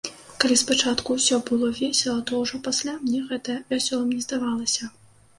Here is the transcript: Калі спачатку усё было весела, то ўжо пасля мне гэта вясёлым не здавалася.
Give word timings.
Калі 0.43 0.55
спачатку 0.59 1.17
усё 1.17 1.37
было 1.49 1.67
весела, 1.79 2.15
то 2.31 2.39
ўжо 2.43 2.59
пасля 2.67 2.95
мне 3.03 3.19
гэта 3.33 3.57
вясёлым 3.75 4.09
не 4.15 4.23
здавалася. 4.25 4.89